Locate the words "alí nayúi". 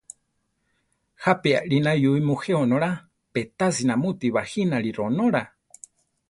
1.61-2.19